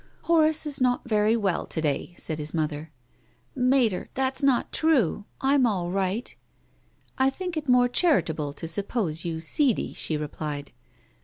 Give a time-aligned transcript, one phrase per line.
[0.23, 2.89] "Horace is not very well to day," said his mother."
[3.71, 6.35] Mater, that's not true— I'm all right.""
[7.19, 10.71] I think it more charitable to suppose you seedy," she replied.